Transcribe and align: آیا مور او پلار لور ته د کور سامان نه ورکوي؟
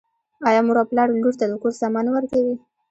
آیا 0.47 0.61
مور 0.65 0.77
او 0.81 0.87
پلار 0.89 1.07
لور 1.21 1.33
ته 1.39 1.45
د 1.47 1.51
کور 1.61 1.73
سامان 1.81 2.03
نه 2.07 2.11
ورکوي؟ 2.17 2.55